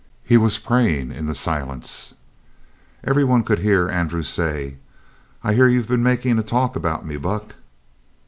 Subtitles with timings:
[0.23, 2.15] He was praying in the silence.
[3.03, 4.77] Every one could hear Andrew say:
[5.43, 7.53] "I hear you've been making a talk about me, Buck?"